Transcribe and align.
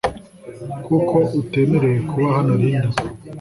kuko 0.85 1.15
utemerewe 1.41 1.99
kuba 2.09 2.27
hano 2.37 2.51
Linda 2.61 2.89